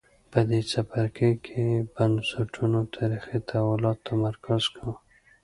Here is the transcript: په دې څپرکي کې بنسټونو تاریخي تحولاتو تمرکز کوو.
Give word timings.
په 0.31 0.39
دې 0.49 0.59
څپرکي 0.71 1.31
کې 1.45 1.63
بنسټونو 1.95 2.79
تاریخي 2.95 3.37
تحولاتو 3.49 4.05
تمرکز 4.09 4.63
کوو. 4.75 4.93